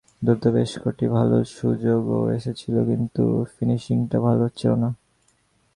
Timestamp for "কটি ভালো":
0.83-1.37